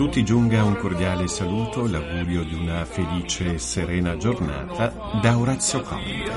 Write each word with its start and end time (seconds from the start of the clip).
tutti 0.00 0.24
giunga 0.24 0.64
un 0.64 0.78
cordiale 0.78 1.28
saluto, 1.28 1.86
l'augurio 1.86 2.42
di 2.42 2.54
una 2.54 2.86
felice 2.86 3.52
e 3.52 3.58
serena 3.58 4.16
giornata 4.16 4.94
da 5.20 5.36
Orazio 5.36 5.82
Conte. 5.82 6.32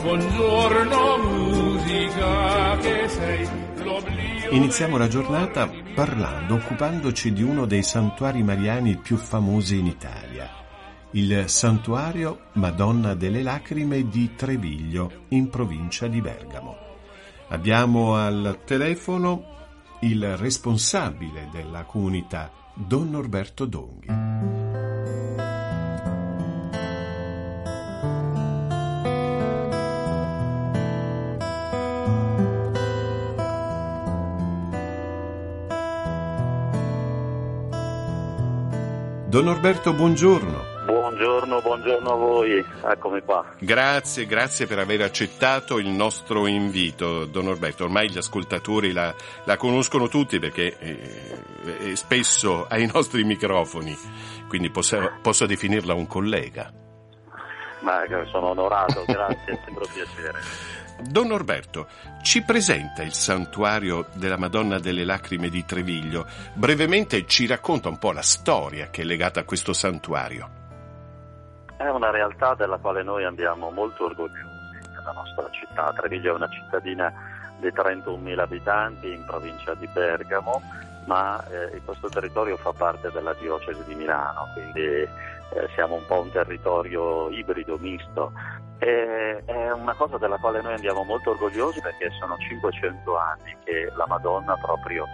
Buongiorno 0.00 1.18
musica 1.18 2.78
che 2.78 3.08
sei 3.08 3.46
l'oblio 3.84 4.50
Iniziamo 4.52 4.96
la 4.96 5.08
giornata 5.08 5.70
parlando, 5.94 6.54
occupandoci 6.54 7.30
di 7.34 7.42
uno 7.42 7.66
dei 7.66 7.82
santuari 7.82 8.42
mariani 8.42 8.96
più 8.96 9.18
famosi 9.18 9.78
in 9.78 9.84
Italia, 9.88 10.48
il 11.10 11.44
santuario 11.46 12.46
Madonna 12.54 13.12
delle 13.12 13.42
Lacrime 13.42 14.08
di 14.08 14.34
Treviglio, 14.34 15.26
in 15.28 15.50
provincia 15.50 16.06
di 16.06 16.22
Bergamo. 16.22 16.74
Abbiamo 17.48 18.14
al 18.14 18.60
telefono 18.64 19.58
il 20.02 20.36
responsabile 20.36 21.48
della 21.52 21.84
comunità, 21.84 22.50
Don 22.72 23.10
Norberto 23.10 23.66
Donghi. 23.66 24.06
Don 39.28 39.44
Norberto, 39.44 39.92
buongiorno. 39.92 40.79
Buongiorno, 41.60 41.62
buongiorno 41.62 42.12
a 42.12 42.16
voi, 42.16 42.66
eccomi 42.84 43.20
qua. 43.22 43.44
Grazie, 43.58 44.26
grazie 44.26 44.66
per 44.66 44.78
aver 44.78 45.02
accettato 45.02 45.78
il 45.78 45.88
nostro 45.88 46.46
invito, 46.46 47.26
Don 47.26 47.44
Norberto. 47.44 47.84
Ormai 47.84 48.10
gli 48.10 48.18
ascoltatori 48.18 48.92
la, 48.92 49.14
la 49.44 49.56
conoscono 49.56 50.08
tutti 50.08 50.38
perché 50.38 50.76
eh, 50.78 51.92
è 51.92 51.94
spesso 51.94 52.66
ai 52.68 52.90
nostri 52.92 53.24
microfoni, 53.24 53.96
quindi 54.48 54.70
posso, 54.70 55.12
posso 55.20 55.46
definirla 55.46 55.94
un 55.94 56.06
collega. 56.06 56.72
Ma 57.80 58.02
sono 58.30 58.48
onorato, 58.48 59.04
grazie, 59.06 59.52
è 59.52 59.58
sempre 59.64 59.84
un 59.84 59.92
piacere. 59.92 60.40
Don 61.02 61.28
Norberto, 61.28 61.88
ci 62.22 62.42
presenta 62.42 63.02
il 63.02 63.14
santuario 63.14 64.08
della 64.14 64.36
Madonna 64.36 64.78
delle 64.78 65.04
Lacrime 65.04 65.48
di 65.48 65.64
Treviglio. 65.64 66.26
Brevemente 66.52 67.26
ci 67.26 67.46
racconta 67.46 67.88
un 67.88 67.98
po' 67.98 68.12
la 68.12 68.22
storia 68.22 68.90
che 68.90 69.00
è 69.00 69.04
legata 69.04 69.40
a 69.40 69.44
questo 69.44 69.72
santuario. 69.72 70.59
È 71.80 71.88
una 71.88 72.10
realtà 72.10 72.52
della 72.52 72.76
quale 72.76 73.02
noi 73.02 73.24
andiamo 73.24 73.70
molto 73.70 74.04
orgogliosi 74.04 74.90
nella 74.92 75.12
nostra 75.12 75.48
città. 75.50 75.90
Treviglio 75.96 76.32
è 76.32 76.34
una 76.34 76.50
cittadina 76.50 77.10
di 77.58 77.68
31.000 77.68 78.38
abitanti 78.38 79.10
in 79.10 79.24
provincia 79.24 79.72
di 79.72 79.86
Bergamo, 79.86 80.60
ma 81.06 81.42
eh, 81.48 81.80
questo 81.82 82.10
territorio 82.10 82.58
fa 82.58 82.72
parte 82.72 83.10
della 83.10 83.32
diocesi 83.32 83.82
di 83.84 83.94
Milano, 83.94 84.48
quindi 84.52 84.82
eh, 84.82 85.08
siamo 85.72 85.94
un 85.94 86.04
po' 86.04 86.20
un 86.20 86.30
territorio 86.30 87.30
ibrido, 87.30 87.78
misto. 87.78 88.34
E, 88.76 89.42
è 89.46 89.70
una 89.72 89.94
cosa 89.94 90.18
della 90.18 90.36
quale 90.36 90.60
noi 90.60 90.74
andiamo 90.74 91.02
molto 91.02 91.30
orgogliosi 91.30 91.80
perché 91.80 92.10
sono 92.20 92.36
500 92.36 93.16
anni 93.16 93.56
che 93.64 93.90
la 93.96 94.04
Madonna 94.06 94.54
proprio 94.58 95.06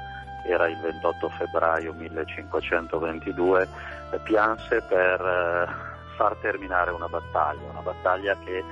era 0.44 0.66
il 0.66 0.78
28 0.80 1.28
febbraio 1.28 1.92
1522 1.92 3.68
eh, 4.10 4.18
pianse 4.24 4.82
per 4.82 5.20
eh, 5.20 5.94
far 6.16 6.36
terminare 6.36 6.90
una 6.90 7.08
battaglia, 7.08 7.70
una 7.70 7.80
battaglia 7.80 8.36
che 8.44 8.62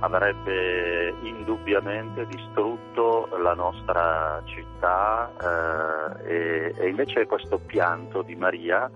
avrebbe 0.00 1.14
indubbiamente 1.22 2.26
distrutto 2.26 3.28
la 3.40 3.54
nostra 3.54 4.40
città 4.44 5.30
eh, 6.24 6.32
e, 6.32 6.74
e, 6.76 6.88
invece 6.88 7.26
questo 7.26 7.58
pianto 7.58 8.22
di 8.22 8.36
Maria 8.36 8.90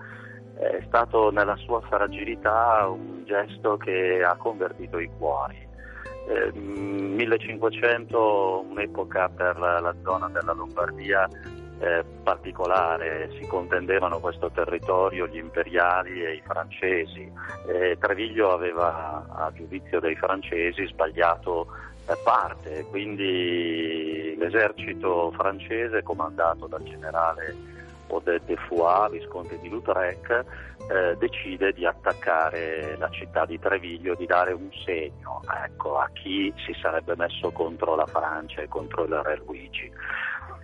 è 0.54 0.82
stato 0.86 1.30
nella 1.30 1.56
sua 1.56 1.80
fragilità 1.80 2.86
un 2.86 3.24
gesto 3.24 3.76
che 3.78 4.22
ha 4.22 4.36
convertito 4.36 4.98
i 4.98 5.10
cuori. 5.18 5.70
Eh, 6.28 6.52
1500, 6.52 8.66
un'epoca 8.68 9.28
per 9.28 9.58
la, 9.58 9.80
la 9.80 9.94
zona 10.04 10.28
della 10.28 10.52
Lombardia 10.52 11.28
eh, 11.78 12.04
particolare, 12.22 13.30
si 13.38 13.46
contendevano 13.46 14.18
questo 14.20 14.50
territorio 14.50 15.26
gli 15.26 15.36
imperiali 15.36 16.24
e 16.24 16.34
i 16.34 16.42
francesi. 16.44 17.30
Eh, 17.66 17.96
Treviglio 17.98 18.52
aveva, 18.52 19.26
a 19.28 19.52
giudizio 19.52 20.00
dei 20.00 20.16
francesi, 20.16 20.86
sbagliato 20.86 21.66
eh, 22.06 22.16
parte, 22.22 22.84
quindi 22.90 24.34
l'esercito 24.36 25.32
francese, 25.32 26.02
comandato 26.02 26.66
dal 26.66 26.82
generale 26.82 27.80
Odette 28.08 28.54
de 28.54 28.56
Foix, 28.68 29.10
visconte 29.10 29.58
di 29.60 29.70
Lautrec, 29.70 30.44
eh, 30.88 31.16
decide 31.16 31.72
di 31.72 31.86
attaccare 31.86 32.96
la 32.98 33.08
città 33.10 33.46
di 33.46 33.58
Treviglio, 33.58 34.14
di 34.14 34.26
dare 34.26 34.52
un 34.52 34.68
segno 34.84 35.40
ecco, 35.64 35.98
a 35.98 36.08
chi 36.12 36.52
si 36.66 36.74
sarebbe 36.80 37.14
messo 37.16 37.50
contro 37.50 37.94
la 37.94 38.06
Francia 38.06 38.60
e 38.60 38.68
contro 38.68 39.04
il 39.04 39.14
re 39.14 39.40
Luigi. 39.44 39.90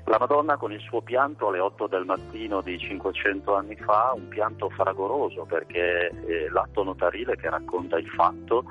La 0.08 0.16
Madonna 0.18 0.56
con 0.56 0.72
il 0.72 0.80
suo 0.80 1.02
pianto 1.02 1.48
alle 1.48 1.58
8 1.58 1.86
del 1.86 2.06
mattino 2.06 2.62
di 2.62 2.78
500 2.78 3.54
anni 3.54 3.76
fa, 3.76 4.12
un 4.14 4.28
pianto 4.28 4.70
fragoroso 4.70 5.44
perché 5.44 6.08
eh, 6.08 6.48
l'atto 6.50 6.82
notarile 6.82 7.36
che 7.36 7.50
racconta 7.50 7.98
il 7.98 8.08
fatto 8.08 8.64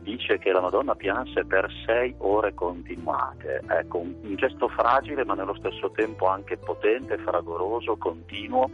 dice 0.00 0.38
che 0.38 0.52
la 0.52 0.60
Madonna 0.60 0.94
pianse 0.94 1.44
per 1.44 1.68
sei 1.84 2.14
ore 2.18 2.54
continuate. 2.54 3.62
Ecco, 3.68 3.98
un, 3.98 4.14
un, 4.22 4.36
gesto 4.36 4.68
fragile 4.68 5.24
ma 5.24 5.34
nello 5.34 5.54
stesso 5.56 5.90
tempo 5.90 6.28
anche 6.28 6.56
potente, 6.58 7.18
fragoroso, 7.18 7.96
continuo, 7.96 8.70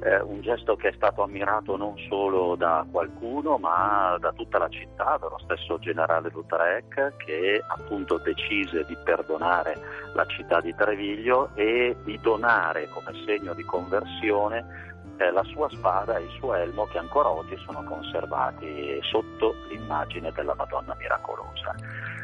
eh, 0.00 0.20
un 0.20 0.40
gesto 0.40 0.76
che 0.76 0.88
è 0.88 0.92
stato 0.94 1.22
ammirato 1.22 1.76
non 1.76 1.94
solo 2.08 2.54
da 2.56 2.86
qualcuno 2.90 3.58
ma 3.58 4.16
da 4.20 4.32
tutta 4.32 4.58
la 4.58 4.68
città, 4.68 5.18
dallo 5.20 5.38
stesso 5.40 5.78
generale 5.78 6.30
Lautrec 6.32 7.16
che 7.16 7.62
appunto 7.66 8.18
decise 8.18 8.84
di 8.86 8.96
perdonare 9.02 9.76
la 10.14 10.26
città 10.26 10.60
di 10.60 10.74
Treviglio 10.74 11.50
e 11.54 11.96
di 12.04 12.18
donare 12.20 12.88
come 12.88 13.12
segno 13.24 13.54
di 13.54 13.64
conversione 13.64 14.86
eh, 15.18 15.30
la 15.30 15.42
sua 15.44 15.68
spada 15.70 16.16
e 16.16 16.22
il 16.22 16.30
suo 16.38 16.54
elmo 16.54 16.86
che 16.86 16.98
ancora 16.98 17.28
oggi 17.28 17.56
sono 17.64 17.82
conservati 17.82 18.98
sotto 19.02 19.54
l'immagine 19.68 20.30
della 20.32 20.54
Madonna 20.54 20.94
miracolosa. 20.98 21.74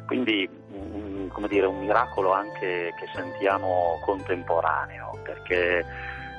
Quindi 0.06 0.48
un, 0.70 1.28
come 1.32 1.48
dire, 1.48 1.66
un 1.66 1.78
miracolo 1.78 2.32
anche 2.32 2.92
che 2.96 3.06
sentiamo 3.14 3.98
contemporaneo 4.04 5.18
perché, 5.22 5.84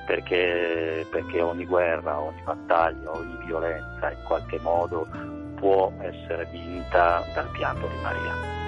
perché, 0.05 1.05
perché 1.09 1.41
ogni 1.41 1.65
guerra, 1.65 2.19
ogni 2.19 2.41
battaglia, 2.43 3.11
ogni 3.11 3.37
violenza 3.45 4.11
in 4.11 4.23
qualche 4.23 4.59
modo 4.59 5.07
può 5.55 5.91
essere 5.99 6.47
vinta 6.51 7.23
dal 7.33 7.49
pianto 7.51 7.87
di 7.87 7.97
Maria. 8.01 8.64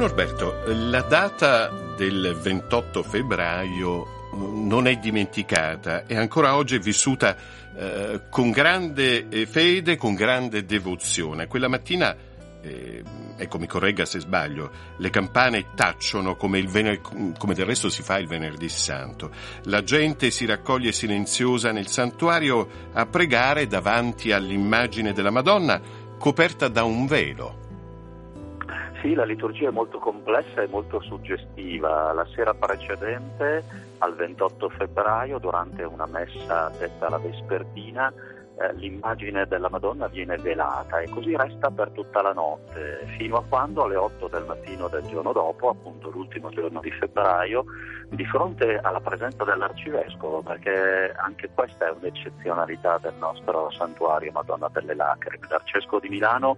Norberto, 0.00 0.62
la 0.64 1.02
data 1.02 1.68
del 1.94 2.34
28 2.34 3.02
febbraio 3.02 4.30
non 4.32 4.86
è 4.86 4.96
dimenticata 4.96 6.06
e 6.06 6.16
ancora 6.16 6.56
oggi 6.56 6.76
è 6.76 6.78
vissuta 6.78 7.36
eh, 7.76 8.22
con 8.30 8.50
grande 8.50 9.26
fede, 9.46 9.98
con 9.98 10.14
grande 10.14 10.64
devozione. 10.64 11.48
Quella 11.48 11.68
mattina, 11.68 12.16
eh, 12.62 13.02
ecco 13.36 13.58
mi 13.58 13.66
corregga 13.66 14.06
se 14.06 14.20
sbaglio, 14.20 14.70
le 14.96 15.10
campane 15.10 15.66
tacciono 15.74 16.34
come, 16.34 16.62
vener- 16.62 17.36
come 17.36 17.52
del 17.52 17.66
resto 17.66 17.90
si 17.90 18.00
fa 18.00 18.18
il 18.18 18.26
venerdì 18.26 18.70
santo. 18.70 19.30
La 19.64 19.82
gente 19.82 20.30
si 20.30 20.46
raccoglie 20.46 20.92
silenziosa 20.92 21.72
nel 21.72 21.88
santuario 21.88 22.88
a 22.94 23.04
pregare 23.04 23.66
davanti 23.66 24.32
all'immagine 24.32 25.12
della 25.12 25.30
Madonna 25.30 25.78
coperta 26.18 26.68
da 26.68 26.84
un 26.84 27.04
velo. 27.04 27.59
Sì, 29.00 29.14
la 29.14 29.24
liturgia 29.24 29.68
è 29.68 29.72
molto 29.72 29.98
complessa 29.98 30.60
e 30.60 30.66
molto 30.66 31.00
suggestiva. 31.00 32.12
La 32.12 32.26
sera 32.34 32.52
precedente, 32.52 33.64
al 33.98 34.14
28 34.14 34.68
febbraio, 34.68 35.38
durante 35.38 35.84
una 35.84 36.04
messa 36.04 36.70
detta 36.78 37.08
la 37.08 37.18
vespertina, 37.18 38.12
l'immagine 38.74 39.46
della 39.46 39.70
Madonna 39.70 40.06
viene 40.08 40.36
velata 40.36 40.98
e 40.98 41.08
così 41.08 41.36
resta 41.36 41.70
per 41.70 41.90
tutta 41.90 42.20
la 42.22 42.32
notte, 42.32 43.06
fino 43.16 43.36
a 43.36 43.44
quando 43.48 43.84
alle 43.84 43.96
8 43.96 44.28
del 44.28 44.44
mattino 44.44 44.88
del 44.88 45.06
giorno 45.06 45.32
dopo, 45.32 45.70
appunto 45.70 46.10
l'ultimo 46.10 46.50
giorno 46.50 46.80
di 46.80 46.90
febbraio, 46.90 47.64
di 48.08 48.24
fronte 48.26 48.78
alla 48.78 49.00
presenza 49.00 49.44
dell'arcivescovo, 49.44 50.42
perché 50.42 51.12
anche 51.16 51.50
questa 51.54 51.88
è 51.88 51.90
un'eccezionalità 51.90 52.98
del 52.98 53.14
nostro 53.18 53.70
santuario 53.70 54.32
Madonna 54.32 54.68
delle 54.72 54.94
Lacrime. 54.94 55.46
L'arcivescovo 55.48 56.00
di 56.00 56.08
Milano 56.08 56.56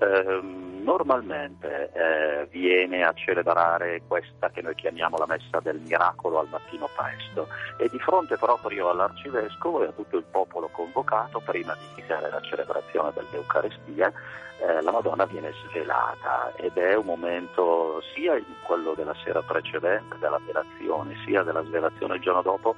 Ehm, 0.00 0.80
normalmente 0.82 1.90
eh, 1.92 2.46
viene 2.50 3.04
a 3.04 3.12
celebrare 3.12 4.00
questa 4.08 4.48
che 4.48 4.62
noi 4.62 4.74
chiamiamo 4.74 5.18
la 5.18 5.26
messa 5.26 5.60
del 5.60 5.78
miracolo 5.78 6.38
al 6.38 6.48
mattino 6.50 6.88
presto 6.96 7.48
e 7.76 7.86
di 7.90 7.98
fronte 7.98 8.38
proprio 8.38 8.88
all'arcivescovo 8.88 9.84
e 9.84 9.88
a 9.88 9.92
tutto 9.92 10.16
il 10.16 10.24
popolo 10.30 10.70
convocato 10.72 11.39
prima 11.40 11.74
di 11.74 11.84
iniziare 11.96 12.30
la 12.30 12.40
celebrazione 12.40 13.12
dell'Eucarestia 13.14 14.12
eh, 14.60 14.82
la 14.82 14.92
Madonna 14.92 15.24
viene 15.24 15.52
svelata 15.68 16.52
ed 16.56 16.76
è 16.76 16.94
un 16.94 17.06
momento 17.06 18.02
sia 18.14 18.36
in 18.36 18.44
quello 18.62 18.92
della 18.94 19.14
sera 19.24 19.40
precedente 19.40 20.18
della 20.18 20.40
velazione 20.44 21.16
sia 21.24 21.42
della 21.42 21.64
svelazione 21.64 22.16
il 22.16 22.20
giorno 22.20 22.42
dopo 22.42 22.76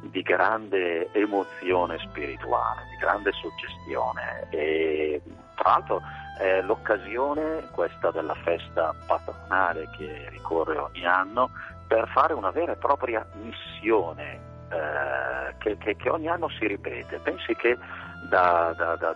di 0.00 0.22
grande 0.22 1.12
emozione 1.12 1.98
spirituale, 1.98 2.82
di 2.90 2.96
grande 2.96 3.32
suggestione. 3.32 4.48
E 4.50 5.22
tra 5.54 5.72
l'altro 5.72 6.00
è 6.38 6.62
l'occasione 6.62 7.68
questa 7.70 8.10
della 8.10 8.34
festa 8.42 8.94
patronale 9.06 9.88
che 9.96 10.26
ricorre 10.30 10.78
ogni 10.78 11.04
anno 11.04 11.50
per 11.86 12.08
fare 12.08 12.32
una 12.32 12.50
vera 12.50 12.72
e 12.72 12.76
propria 12.76 13.24
missione 13.34 14.49
eh, 14.70 15.54
che, 15.58 15.76
che, 15.78 15.96
che, 15.96 16.08
ogni 16.08 16.28
anno 16.28 16.48
si 16.48 16.66
ripete. 16.66 17.18
Pensi 17.18 17.54
che 17.56 17.76
da, 18.28 18.72
da, 18.76 18.96
da, 18.96 19.14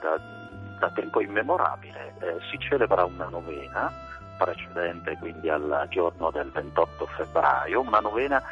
da 0.78 0.90
tempo 0.90 1.20
immemorabile 1.20 2.14
eh, 2.20 2.36
si 2.50 2.58
celebra 2.58 3.04
una 3.04 3.26
novena 3.26 3.92
precedente 4.36 5.16
quindi 5.18 5.48
al 5.48 5.86
giorno 5.90 6.30
del 6.30 6.50
28 6.50 7.06
febbraio, 7.16 7.80
una 7.80 8.00
novena 8.00 8.42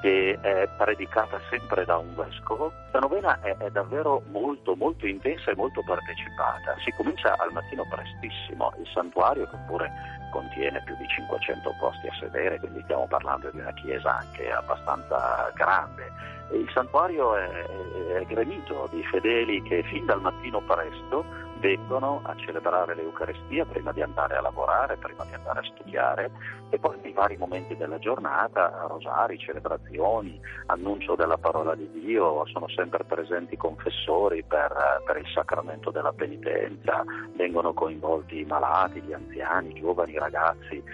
che 0.00 0.38
è 0.40 0.68
predicata 0.76 1.40
sempre 1.50 1.84
da 1.84 1.96
un 1.96 2.14
vescovo. 2.14 2.72
La 2.92 3.00
novena 3.00 3.38
è, 3.40 3.56
è, 3.56 3.70
davvero 3.70 4.22
molto, 4.30 4.74
molto 4.74 5.06
intensa 5.06 5.50
e 5.50 5.56
molto 5.56 5.82
partecipata. 5.82 6.76
Si 6.84 6.90
comincia 6.92 7.34
al 7.38 7.52
mattino 7.52 7.86
prestissimo, 7.88 8.72
il 8.78 8.88
santuario 8.92 9.48
che 9.48 9.56
pure 9.66 9.90
contiene 10.30 10.82
più 10.84 10.96
di 10.96 11.06
500 11.06 11.74
posti 11.78 12.08
a 12.08 12.14
sedere, 12.18 12.58
quindi 12.58 12.82
stiamo 12.82 13.06
parlando 13.06 13.50
di 13.50 13.60
una 13.60 13.72
chiesa 13.72 14.18
anche 14.18 14.50
abbastanza 14.50 15.50
grande. 15.54 16.10
Il 16.52 16.68
santuario 16.72 17.36
è, 17.36 17.48
è, 17.48 18.12
è 18.20 18.24
gremito 18.26 18.88
di 18.92 19.02
fedeli 19.04 19.62
che 19.62 19.82
fin 19.84 20.04
dal 20.06 20.20
mattino 20.20 20.60
presto 20.60 21.24
vengono 21.64 22.20
a 22.24 22.36
celebrare 22.36 22.94
l'Eucarestia 22.94 23.64
prima 23.64 23.90
di 23.92 24.02
andare 24.02 24.36
a 24.36 24.42
lavorare, 24.42 24.98
prima 24.98 25.24
di 25.24 25.32
andare 25.32 25.60
a 25.60 25.62
studiare 25.62 26.30
e 26.68 26.78
poi 26.78 26.98
nei 27.00 27.12
vari 27.12 27.38
momenti 27.38 27.74
della 27.74 27.98
giornata, 27.98 28.84
rosari, 28.86 29.38
celebrazioni, 29.38 30.38
annuncio 30.66 31.14
della 31.14 31.38
parola 31.38 31.74
di 31.74 31.88
Dio, 31.90 32.44
sono 32.48 32.68
sempre 32.68 33.04
presenti 33.04 33.56
confessori 33.56 34.44
per, 34.46 34.74
per 35.06 35.16
il 35.16 35.26
sacramento 35.32 35.90
della 35.90 36.12
penitenza, 36.12 37.02
vengono 37.34 37.72
coinvolti 37.72 38.40
i 38.40 38.44
malati, 38.44 39.00
gli 39.00 39.14
anziani, 39.14 39.70
i 39.70 39.80
giovani, 39.80 40.12
i 40.12 40.18
ragazzi 40.18 40.84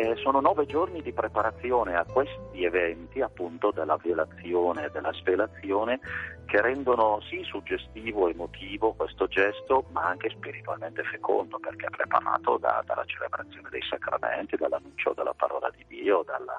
eh, 0.00 0.16
sono 0.16 0.40
nove 0.40 0.66
giorni 0.66 1.00
di 1.02 1.12
preparazione 1.12 1.96
a 1.96 2.04
questi 2.04 2.64
eventi, 2.64 3.20
appunto 3.20 3.70
della 3.70 3.96
violazione 3.96 4.84
e 4.84 4.90
della 4.90 5.12
svelazione, 5.12 6.00
che 6.46 6.60
rendono 6.60 7.20
sì 7.28 7.42
suggestivo, 7.42 8.28
emotivo 8.28 8.92
questo 8.92 9.26
gesto, 9.26 9.86
ma 9.92 10.06
anche 10.06 10.30
spiritualmente 10.30 11.02
fecondo, 11.04 11.58
perché 11.58 11.86
è 11.86 11.90
preparato 11.90 12.58
da, 12.58 12.82
dalla 12.84 13.04
celebrazione 13.06 13.68
dei 13.70 13.82
sacramenti, 13.82 14.56
dall'annuncio 14.56 15.12
della 15.14 15.34
parola 15.34 15.70
di 15.74 15.84
Dio, 15.88 16.22
dalla 16.24 16.58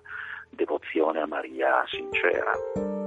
devozione 0.50 1.22
a 1.22 1.28
Maria 1.28 1.84
sincera. 1.88 3.07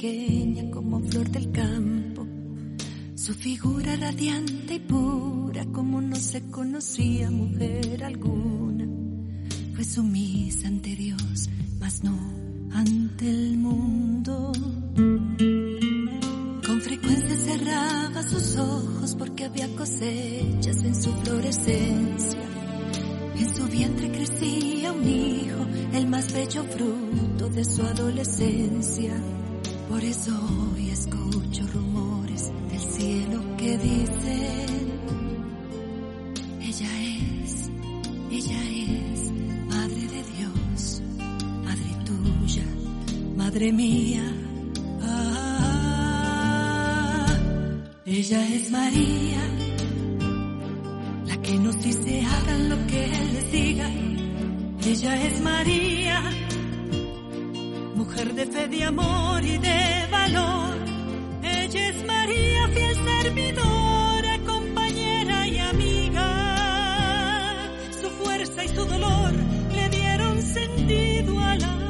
Pequeña 0.00 0.70
como 0.70 0.98
flor 1.00 1.28
del 1.30 1.52
campo. 1.52 2.26
Su 3.14 3.34
figura 3.34 3.96
radiante 3.96 4.76
y 4.76 4.78
pura 4.78 5.66
como 5.66 6.00
no 6.00 6.16
se 6.16 6.40
conocía 6.50 7.30
mujer 7.30 8.02
alguna. 8.02 8.86
Fue 9.74 9.84
sumisa 9.84 10.68
ante 10.68 10.96
Dios, 10.96 11.50
mas 11.78 12.02
no 12.02 12.18
ante 12.72 13.28
el 13.28 13.58
mundo. 13.58 14.52
Con 16.66 16.80
frecuencia 16.80 17.36
cerraba 17.36 18.22
sus 18.22 18.56
ojos 18.56 19.14
porque 19.18 19.44
había 19.44 19.68
cosechas 19.76 20.82
en 20.82 20.94
su 20.94 21.12
florescencia. 21.12 22.40
En 23.36 23.54
su 23.54 23.66
vientre 23.66 24.10
crecía 24.10 24.92
un 24.92 25.06
hijo, 25.06 25.66
el 25.92 26.06
más 26.06 26.32
bello 26.32 26.64
fruto 26.64 27.50
de 27.50 27.64
su 27.66 27.82
adolescencia. 27.82 29.12
Por 29.90 30.04
eso 30.04 30.30
hoy 30.72 30.88
escucho 30.90 31.66
rumores 31.74 32.52
del 32.70 32.78
cielo 32.80 33.42
que 33.56 33.76
dicen, 33.76 34.88
ella 36.62 36.88
es, 37.42 37.68
ella 38.30 38.62
es 38.70 39.32
Madre 39.66 40.02
de 40.14 40.22
Dios, 40.36 41.02
Madre 41.64 41.90
tuya, 42.04 42.64
Madre 43.36 43.72
mía. 43.72 44.32
Ah, 45.02 45.26
ella 48.06 48.46
es 48.54 48.70
María, 48.70 49.42
la 51.26 51.36
que 51.42 51.58
nos 51.58 51.82
dice 51.82 52.22
hagan 52.22 52.68
lo 52.68 52.86
que 52.86 53.06
Él 53.06 53.34
les 53.34 53.50
diga. 53.50 53.90
Ella 54.86 55.26
es 55.26 55.40
María 55.40 55.69
de 58.28 58.44
fe, 58.44 58.68
de 58.68 58.84
amor 58.84 59.42
y 59.42 59.56
de 59.56 60.06
valor. 60.10 60.76
Ella 61.42 61.88
es 61.88 62.04
María, 62.04 62.68
fiel 62.68 62.94
servidora, 62.94 64.38
compañera 64.46 65.46
y 65.48 65.58
amiga. 65.58 66.26
Su 67.98 68.10
fuerza 68.10 68.62
y 68.62 68.68
su 68.68 68.84
dolor 68.84 69.32
le 69.72 69.88
dieron 69.88 70.42
sentido 70.42 71.38
al 71.38 71.64
amor. 71.64 71.80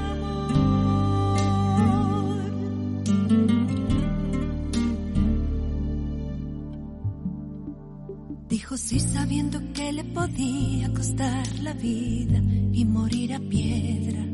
Dijo 8.49 8.76
sí 8.76 9.00
sabiendo 9.00 9.60
que 9.75 9.92
le 9.92 10.04
podía 10.04 10.92
costar 10.94 11.58
la 11.60 11.72
vida 11.72 12.40
y 12.72 12.84
morir 12.84 13.34
a 13.34 13.40
piedra 13.40 14.29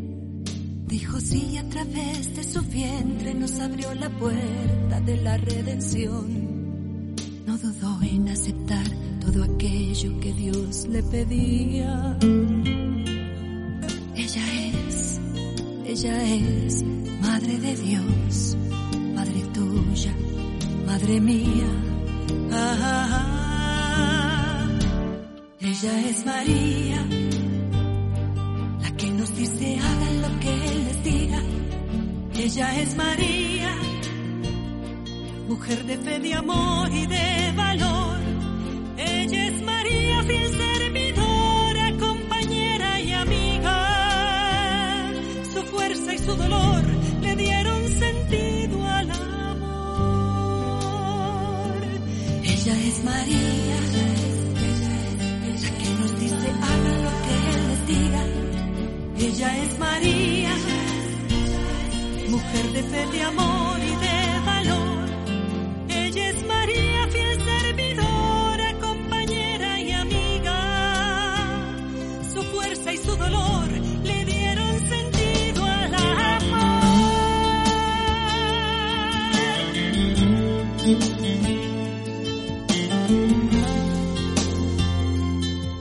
Dijo 0.87 1.21
sí 1.21 1.57
a 1.59 1.69
través 1.69 2.37
de 2.37 2.45
su 2.45 2.63
vientre 2.63 3.35
nos 3.35 3.59
abrió 3.59 3.93
la 3.95 4.09
puerta 4.09 5.01
de 5.01 5.17
la 5.17 5.37
redención. 5.37 7.17
No 7.45 7.59
dudó 7.59 8.01
en 8.03 8.29
aceptar 8.29 8.87
todo 9.21 9.43
aquello 9.43 10.21
que 10.21 10.33
Dios 10.33 10.87
le 10.87 11.03
pedía. 11.03 12.17
Ella 14.15 14.45
es, 14.89 15.21
ella 15.87 16.35
es 16.35 16.85
Madre 17.21 17.59
de 17.59 17.77
Dios, 17.77 18.57
Madre 19.13 19.43
tuya, 19.53 20.15
Madre 20.87 21.21
mía. 21.21 21.67
Ah. 22.53 23.33
Ella 25.61 26.09
es 26.09 26.25
María 26.25 27.07
dice 29.37 29.79
hagan 29.79 30.23
lo 30.23 30.41
que. 30.41 30.66
Ella 32.47 32.81
es 32.81 32.95
María, 32.95 33.75
mujer 35.49 35.85
de 35.85 35.99
fe, 35.99 36.21
de 36.21 36.35
amor 36.35 36.89
y 36.93 37.05
de 37.05 37.53
valor. 37.57 38.21
Ella 38.97 39.47
es 39.49 39.63
María, 39.63 40.23
fiel 40.23 40.56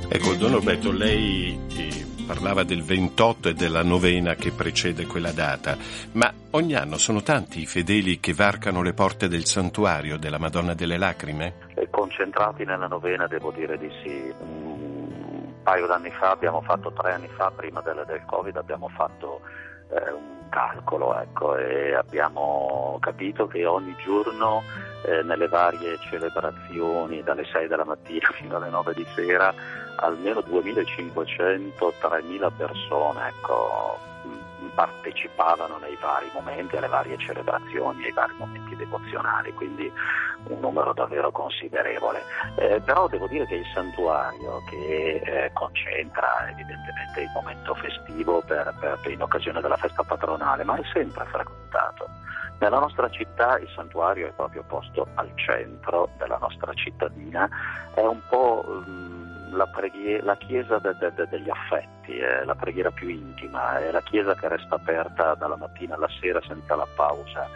Ecco, 0.10 0.34
Don 0.34 0.52
Roberto, 0.52 0.92
lei 0.92 1.60
eh, 1.78 2.06
parlava 2.26 2.64
del 2.64 2.82
28 2.82 3.50
e 3.50 3.54
della 3.54 3.84
novena 3.84 4.34
che 4.34 4.52
precede 4.52 5.06
quella 5.06 5.32
data, 5.32 5.78
ma 6.14 6.34
ogni 6.52 6.74
anno 6.74 6.98
sono 6.98 7.22
tanti 7.22 7.62
i 7.62 7.68
fedeli 7.68 8.20
che 8.20 8.34
varcano 8.34 8.82
le 8.82 8.94
porte 8.94 9.28
del 9.28 9.46
santuario 9.46 10.18
della 10.18 10.40
Madonna 10.40 10.74
delle 10.74 10.98
Lacrime? 10.98 11.54
Concentrati 11.92 12.66
nella 12.66 12.88
novena 12.88 13.28
devo 13.28 13.52
dire 13.52 13.78
di 13.78 13.90
sì. 14.02 14.34
Un 14.40 15.54
paio 15.62 15.86
d'anni 15.86 16.10
fa 16.10 16.32
abbiamo 16.32 16.62
fatto, 16.62 16.92
tre 16.92 17.14
anni 17.14 17.30
fa, 17.36 17.52
prima 17.56 17.80
del, 17.82 18.04
del 18.08 18.24
Covid, 18.26 18.56
abbiamo 18.56 18.90
fatto 18.90 19.42
eh, 19.90 20.12
un 20.12 20.50
calcolo 20.50 21.20
ecco, 21.20 21.58
e 21.58 21.94
abbiamo 21.94 22.98
capito 23.02 23.48
che 23.48 23.66
ogni 23.66 23.96
giorno 24.04 24.64
eh, 25.06 25.22
nelle 25.24 25.48
varie 25.48 25.98
celebrazioni 26.00 27.24
dalle 27.24 27.46
6 27.46 27.68
della 27.68 27.86
mattina 27.86 28.30
fino 28.34 28.58
alle 28.58 28.70
9 28.70 28.94
di 28.94 29.06
sera 29.16 29.54
almeno 29.98 30.42
2500-3000 30.42 32.52
persone 32.58 33.28
ecco, 33.28 33.98
partecipavano 34.76 35.78
nei 35.78 35.98
vari 36.00 36.30
momenti, 36.34 36.76
alle 36.76 36.88
varie 36.88 37.18
celebrazioni, 37.18 38.04
ai 38.04 38.12
vari 38.12 38.34
momenti 38.38 38.76
devozionali, 38.76 39.54
quindi 39.54 39.92
un 40.48 40.60
numero 40.60 40.94
davvero 40.94 41.32
considerevole. 41.32 42.22
Eh, 42.58 42.82
però 42.82 43.08
devo 43.08 43.28
dire 43.28 43.46
che 43.48 43.56
il 43.56 43.66
santuario 43.74 44.62
che 44.70 45.22
eh, 45.24 45.52
concentra 45.54 46.48
evidentemente 46.50 47.22
il 47.22 47.32
momento 47.34 47.74
festivo 47.76 48.42
per, 48.46 48.74
per, 48.80 49.00
in 49.12 49.22
occasione 49.22 49.62
della 49.62 49.78
festa 49.78 50.04
patronale, 50.04 50.64
ma 50.64 50.76
è 50.76 50.84
sempre 50.94 51.26
frequentato. 51.26 52.08
Nella 52.60 52.80
nostra 52.80 53.10
città 53.10 53.58
il 53.58 53.70
santuario 53.76 54.28
è 54.28 54.32
proprio 54.32 54.64
posto 54.66 55.08
al 55.16 55.30
centro 55.36 56.10
della 56.18 56.38
nostra 56.38 56.74
cittadina, 56.74 57.50
è 57.94 58.02
un 58.02 58.22
po' 58.30 58.64
mh, 58.64 59.25
la, 59.56 59.68
preghie- 59.68 60.22
la, 60.22 60.36
chiesa 60.38 60.80
de- 60.80 60.96
de- 60.98 61.28
degli 61.30 61.50
affetti, 61.50 62.18
è 62.18 62.44
la 62.44 62.56
preghiera 62.56 62.92
più 62.92 63.10
intima, 63.10 63.80
è 63.80 63.92
la 63.92 64.02
chiesa 64.02 64.36
che 64.36 64.48
resta 64.48 64.76
aperta 64.76 65.36
dalla 65.36 65.56
mattina 65.56 65.96
alla 65.96 66.10
sera 66.20 66.42
senza 66.48 66.76
la 66.76 66.88
pausa 66.96 67.48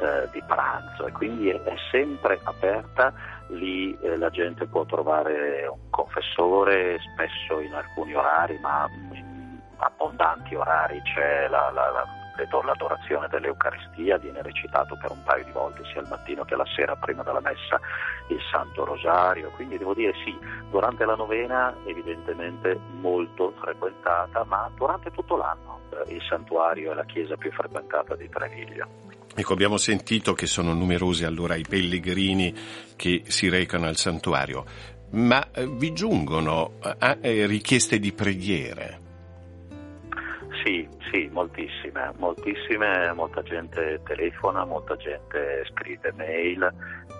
eh, 0.00 0.28
di 0.32 0.42
pranzo. 0.46 1.06
E 1.06 1.12
quindi 1.12 1.50
è, 1.50 1.62
è 1.62 1.74
sempre 1.90 2.40
aperta, 2.42 3.12
lì 3.48 3.96
eh, 4.00 4.16
la 4.16 4.30
gente 4.30 4.66
può 4.66 4.84
trovare 4.84 5.66
un 5.66 5.90
confessore, 5.90 6.98
spesso 7.12 7.60
in 7.60 7.74
alcuni 7.74 8.14
orari, 8.14 8.58
ma 8.58 8.88
in 9.12 9.58
abbondanti 9.76 10.54
orari 10.54 11.00
c'è 11.02 11.48
la, 11.48 11.70
la, 11.72 11.90
la 11.90 12.21
l'adorazione 12.64 13.28
dell'Eucaristia 13.28 14.16
viene 14.18 14.42
recitato 14.42 14.96
per 14.96 15.10
un 15.10 15.22
paio 15.22 15.44
di 15.44 15.50
volte 15.50 15.82
sia 15.92 16.00
al 16.00 16.08
mattino 16.08 16.44
che 16.44 16.54
alla 16.54 16.66
sera 16.74 16.96
prima 16.96 17.22
della 17.22 17.40
messa 17.40 17.80
il 18.28 18.40
Santo 18.50 18.84
Rosario, 18.84 19.50
quindi 19.50 19.78
devo 19.78 19.94
dire 19.94 20.12
sì, 20.24 20.36
durante 20.70 21.04
la 21.04 21.14
novena 21.14 21.74
evidentemente 21.84 22.78
molto 23.00 23.52
frequentata, 23.60 24.44
ma 24.44 24.70
durante 24.74 25.10
tutto 25.10 25.36
l'anno 25.36 25.80
eh, 25.90 26.14
il 26.14 26.22
santuario 26.28 26.92
è 26.92 26.94
la 26.94 27.04
chiesa 27.04 27.36
più 27.36 27.50
frequentata 27.52 28.14
di 28.16 28.28
Treviglio. 28.28 28.88
Ecco, 29.34 29.52
abbiamo 29.54 29.78
sentito 29.78 30.34
che 30.34 30.46
sono 30.46 30.74
numerosi 30.74 31.24
allora 31.24 31.54
i 31.54 31.64
pellegrini 31.66 32.54
che 32.96 33.22
si 33.26 33.48
recano 33.48 33.86
al 33.86 33.96
santuario, 33.96 34.64
ma 35.12 35.50
eh, 35.52 35.66
vi 35.66 35.92
giungono 35.92 36.72
eh, 36.98 37.46
richieste 37.46 37.98
di 37.98 38.12
preghiere? 38.12 39.01
Sì, 40.64 40.88
sì, 41.10 41.28
moltissime, 41.32 42.12
moltissime, 42.18 43.12
molta 43.14 43.42
gente 43.42 44.00
telefona, 44.04 44.64
molta 44.64 44.96
gente 44.96 45.64
scrive 45.66 46.12
mail 46.12 46.72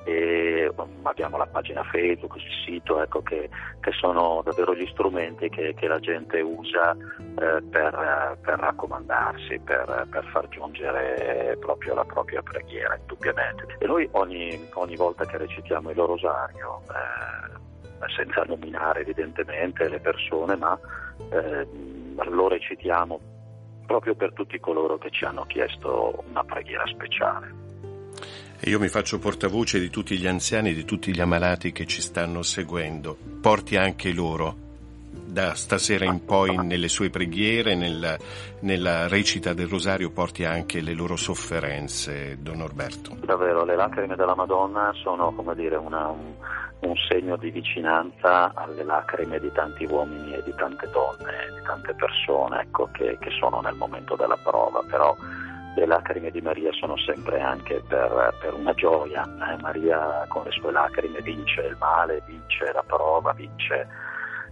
um, 0.05 1.01
abbiamo 1.03 1.37
la 1.37 1.47
pagina 1.47 1.83
Facebook, 1.85 2.37
il 2.37 2.43
sito, 2.65 3.03
ecco, 3.03 3.23
che, 3.23 3.49
che, 3.81 3.93
sono 3.93 4.43
davvero 4.45 4.75
gli 4.75 4.87
strumenti 4.89 5.49
che, 5.49 5.75
che 5.75 5.87
la 5.87 5.99
gente 5.99 6.41
usa 6.41 6.93
eh, 6.93 7.63
per, 7.71 8.39
per, 8.41 8.59
raccomandarsi, 8.59 9.59
per, 9.61 10.07
per, 10.11 10.25
far 10.33 10.49
giungere 10.49 11.57
proprio 11.61 11.95
la 11.95 12.05
propria 12.05 12.43
preghiera, 12.43 12.97
indubbiamente. 12.97 13.77
E 13.79 13.87
noi 13.87 14.09
ogni, 14.13 14.69
ogni 14.75 14.97
volta 14.97 15.25
che 15.25 15.37
recitiamo 15.37 15.91
il 15.91 15.97
rosario, 15.97 16.83
eh, 16.89 18.11
senza 18.17 18.43
nominare 18.47 19.01
evidentemente 19.01 19.89
le 19.89 20.01
persone, 20.01 20.57
ma 20.57 20.79
eh, 21.31 21.67
lo 22.29 22.49
recitiamo 22.49 23.32
proprio 23.87 24.15
per 24.15 24.33
tutti 24.33 24.59
coloro 24.59 24.99
che 24.99 25.11
ci 25.11 25.25
hanno 25.25 25.45
chiesto 25.47 26.25
una 26.29 26.45
preghiera 26.45 26.87
speciale. 26.87 27.61
E 28.61 28.71
io 28.71 28.79
mi 28.79 28.89
faccio 28.89 29.19
portavoce 29.19 29.81
di 29.81 29.91
tutti 29.91 30.17
gli 30.17 30.27
anziani, 30.27 30.73
di 30.73 30.85
tutti 30.85 31.13
gli 31.13 31.21
ammalati 31.21 31.73
che 31.73 31.85
ci 31.87 32.01
stanno 32.01 32.43
seguendo. 32.43 33.17
Porti 33.41 33.77
anche 33.77 34.13
loro 34.13 34.71
da 35.13 35.55
stasera 35.55 36.05
in 36.05 36.25
poi 36.25 36.57
nelle 36.57 36.89
sue 36.89 37.11
preghiere, 37.11 37.75
nella, 37.75 38.17
nella, 38.61 39.09
recita 39.09 39.55
del 39.55 39.67
rosario, 39.67 40.11
porti 40.11 40.45
anche 40.45 40.81
le 40.81 40.95
loro 40.95 41.17
sofferenze, 41.17 42.39
Don 42.41 42.59
Norberto. 42.59 43.17
Davvero, 43.25 43.65
le 43.65 43.77
lacrime 43.77 44.15
della 44.15 44.35
Madonna 44.35 44.93
sono 44.95 45.33
come 45.33 45.55
dire 45.55 45.77
una, 45.77 46.09
un, 46.09 46.35
un 46.83 46.97
segno 47.09 47.37
di 47.37 47.51
vicinanza 47.51 48.53
alle 48.55 48.83
lacrime 48.83 49.39
di 49.39 49.51
tanti 49.53 49.85
uomini 49.85 50.35
e 50.35 50.43
di 50.43 50.55
tante 50.55 50.89
donne, 50.91 51.55
di 51.57 51.63
tante 51.65 51.95
persone 51.95 52.63
ecco, 52.63 52.89
che, 52.93 53.19
che, 53.21 53.31
sono 53.39 53.61
nel 53.61 53.75
momento 53.75 54.17
della 54.17 54.37
prova, 54.43 54.83
però 54.89 55.15
le 55.77 55.87
lacrime 55.87 56.31
di 56.31 56.41
Maria 56.41 56.73
sono 56.73 56.97
sempre 56.99 57.41
anche 57.41 57.83
per, 57.87 58.37
per 58.41 58.55
una 58.55 58.75
gioia. 58.75 59.23
Eh? 59.25 59.63
Maria 59.63 60.25
con 60.29 60.43
le 60.45 60.51
sue 60.51 60.73
lacrime 60.73 61.21
vince 61.21 61.63
il 61.63 61.77
male, 61.79 62.23
vince 62.27 62.73
la 62.73 62.83
prova, 62.85 63.33
vince 63.33 63.87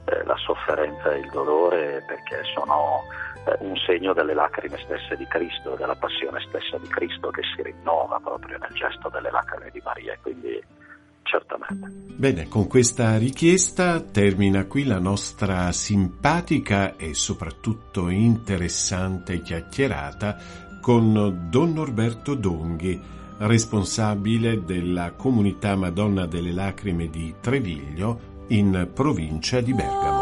eh, 0.05 0.25
la 0.25 0.37
sofferenza 0.37 1.13
e 1.13 1.19
il 1.19 1.31
dolore 1.31 2.05
perché 2.07 2.43
sono 2.55 3.03
eh, 3.47 3.57
un 3.59 3.77
segno 3.77 4.13
delle 4.13 4.35
lacrime 4.35 4.79
stesse 4.79 5.17
di 5.17 5.27
Cristo, 5.27 5.75
della 5.75 5.97
passione 5.97 6.41
stessa 6.49 6.79
di 6.79 6.89
Cristo 6.89 7.31
che 7.31 7.43
si 7.55 7.63
rinnova 7.63 8.21
proprio 8.23 8.57
nel 8.59 8.73
gesto 8.73 9.09
delle 9.09 9.31
lacrime 9.33 9.71
di 9.73 9.81
Maria. 9.85 10.17
Quindi 10.23 10.79
certamente. 11.23 11.89
Bene, 12.17 12.49
con 12.49 12.67
questa 12.67 13.17
richiesta 13.17 14.01
termina 14.01 14.65
qui 14.67 14.85
la 14.85 14.99
nostra 14.99 15.71
simpatica 15.73 16.97
e 16.97 17.15
soprattutto 17.15 18.09
interessante 18.09 19.43
chiacchierata 19.43 20.37
con 20.81 21.49
Don 21.51 21.73
Norberto 21.73 22.35
Donghi, 22.35 23.01
responsabile 23.39 24.65
della 24.65 25.13
comunità 25.13 25.77
Madonna 25.77 26.27
delle 26.27 26.53
Lacrime 26.53 27.09
di 27.09 27.35
Treviglio 27.41 28.29
in 28.49 28.91
provincia 28.93 29.61
di 29.61 29.73
Bergamo. 29.73 30.20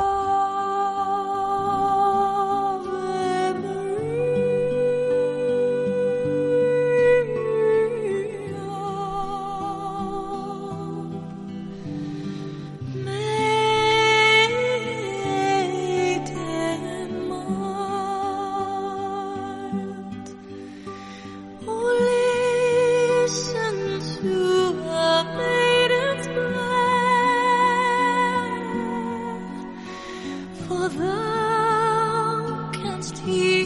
thou 30.89 32.71
canst 32.73 33.19
hear. 33.19 33.58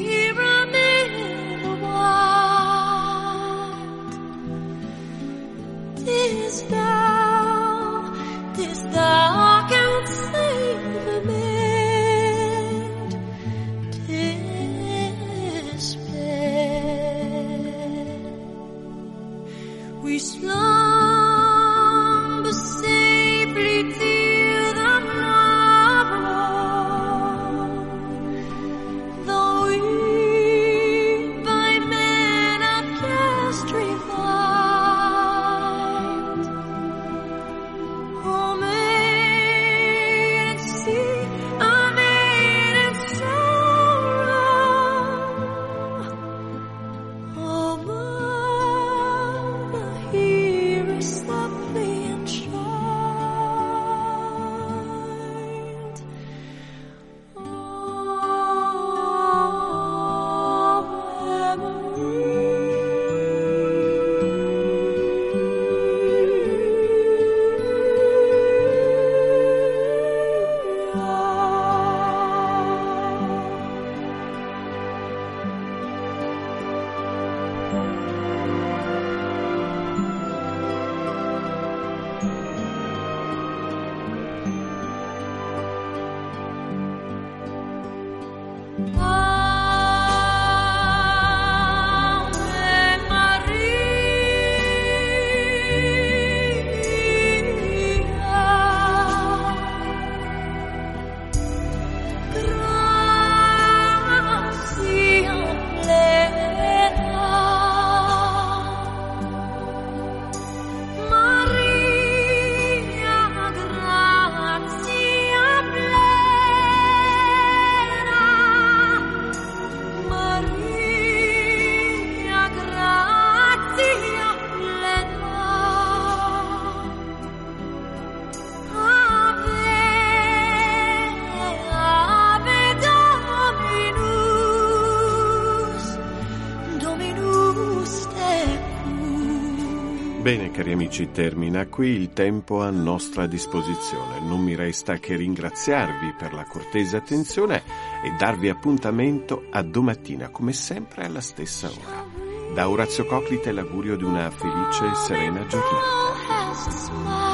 Bene 140.22 140.52
cari 140.52 140.70
amici, 140.70 141.10
termina 141.10 141.66
qui 141.66 141.88
il 141.88 142.12
tempo 142.12 142.62
a 142.62 142.70
nostra 142.70 143.26
disposizione. 143.26 144.20
Non 144.20 144.40
mi 144.40 144.54
resta 144.54 144.98
che 144.98 145.16
ringraziarvi 145.16 146.14
per 146.16 146.32
la 146.32 146.44
cortese 146.44 146.96
attenzione 146.96 147.64
e 148.04 148.12
darvi 148.16 148.48
appuntamento 148.48 149.46
a 149.50 149.62
domattina, 149.62 150.28
come 150.28 150.52
sempre 150.52 151.06
alla 151.06 151.20
stessa 151.20 151.68
ora. 151.68 152.06
Da 152.54 152.68
Orazio 152.68 153.04
Coclite 153.04 153.50
l'augurio 153.50 153.96
di 153.96 154.04
una 154.04 154.30
felice 154.30 154.86
e 154.86 154.94
serena 154.94 155.44
giornata. 155.44 157.31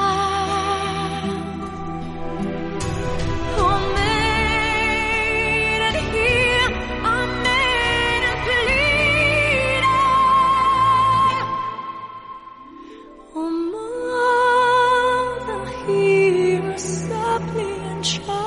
control. 18.03 18.38